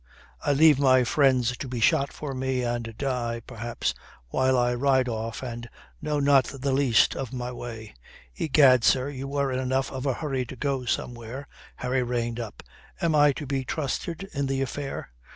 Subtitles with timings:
[0.43, 3.93] I leave my friends to be shot for me and die, perhaps,
[4.29, 5.69] while I ride off and
[6.01, 7.93] know not the least of my way."
[8.35, 12.63] "Egad, sir, you were in enough of a hurry to go somewhere." Harry reined up.
[12.99, 15.11] "Am I to be trusted in the affair?"